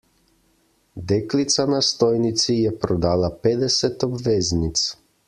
[1.11, 4.87] Deklica na stojnici je prodala petdeset obveznic.